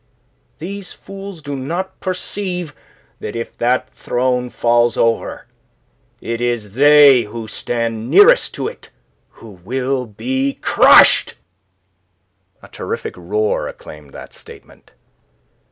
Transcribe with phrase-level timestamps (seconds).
[0.57, 2.73] These fools do not perceive
[3.19, 5.45] that if that throne falls over,
[6.19, 8.89] it is they who stand nearest to it
[9.29, 11.35] who will be crushed."
[12.63, 14.89] A terrific roar acclaimed that statement.